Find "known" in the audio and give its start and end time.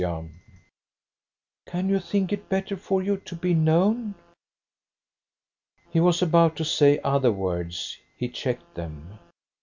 3.53-4.15